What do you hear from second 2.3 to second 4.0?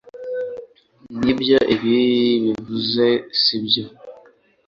bivuze sibyo